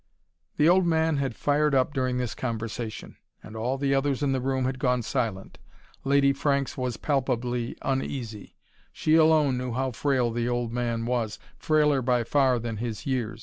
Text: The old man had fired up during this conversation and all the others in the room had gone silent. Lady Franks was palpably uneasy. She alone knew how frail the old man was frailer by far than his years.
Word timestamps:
The 0.57 0.67
old 0.67 0.87
man 0.87 1.17
had 1.17 1.35
fired 1.35 1.75
up 1.75 1.93
during 1.93 2.17
this 2.17 2.33
conversation 2.33 3.17
and 3.43 3.55
all 3.55 3.77
the 3.77 3.93
others 3.93 4.23
in 4.23 4.31
the 4.31 4.41
room 4.41 4.65
had 4.65 4.79
gone 4.79 5.03
silent. 5.03 5.59
Lady 6.03 6.33
Franks 6.33 6.75
was 6.75 6.97
palpably 6.97 7.77
uneasy. 7.83 8.55
She 8.91 9.13
alone 9.13 9.59
knew 9.59 9.73
how 9.73 9.91
frail 9.91 10.31
the 10.31 10.49
old 10.49 10.73
man 10.73 11.05
was 11.05 11.37
frailer 11.59 12.01
by 12.01 12.23
far 12.23 12.57
than 12.57 12.77
his 12.77 13.05
years. 13.05 13.39